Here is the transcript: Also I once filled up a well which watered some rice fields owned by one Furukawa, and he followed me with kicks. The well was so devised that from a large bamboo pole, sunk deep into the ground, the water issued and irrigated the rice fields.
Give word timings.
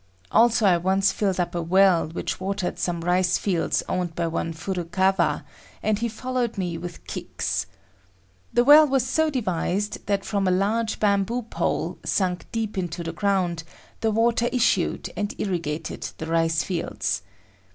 Also 0.31 0.65
I 0.65 0.77
once 0.77 1.11
filled 1.11 1.39
up 1.39 1.53
a 1.53 1.61
well 1.61 2.07
which 2.07 2.39
watered 2.39 2.79
some 2.79 3.01
rice 3.01 3.37
fields 3.37 3.83
owned 3.87 4.15
by 4.15 4.25
one 4.25 4.51
Furukawa, 4.51 5.43
and 5.83 5.99
he 5.99 6.09
followed 6.09 6.57
me 6.57 6.75
with 6.75 7.05
kicks. 7.05 7.67
The 8.51 8.63
well 8.63 8.87
was 8.87 9.05
so 9.05 9.29
devised 9.29 10.03
that 10.07 10.25
from 10.25 10.47
a 10.47 10.49
large 10.49 10.99
bamboo 10.99 11.43
pole, 11.43 11.99
sunk 12.03 12.47
deep 12.51 12.79
into 12.79 13.03
the 13.03 13.13
ground, 13.13 13.63
the 13.99 14.09
water 14.09 14.49
issued 14.51 15.11
and 15.15 15.35
irrigated 15.37 16.09
the 16.17 16.25
rice 16.25 16.63
fields. 16.63 17.21